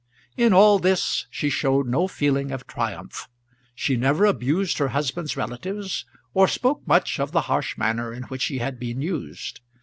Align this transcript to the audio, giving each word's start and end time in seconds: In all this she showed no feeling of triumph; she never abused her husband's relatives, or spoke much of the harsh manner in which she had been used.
In 0.35 0.51
all 0.51 0.79
this 0.79 1.27
she 1.29 1.51
showed 1.51 1.85
no 1.85 2.07
feeling 2.07 2.49
of 2.51 2.65
triumph; 2.65 3.27
she 3.75 3.95
never 3.95 4.25
abused 4.25 4.79
her 4.79 4.87
husband's 4.87 5.37
relatives, 5.37 6.07
or 6.33 6.47
spoke 6.47 6.81
much 6.87 7.19
of 7.19 7.33
the 7.33 7.41
harsh 7.41 7.77
manner 7.77 8.11
in 8.11 8.23
which 8.23 8.41
she 8.41 8.57
had 8.57 8.79
been 8.79 9.03
used. 9.03 9.59